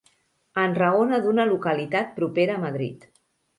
[0.61, 3.09] Enraona d'una localitat propera a Madrid.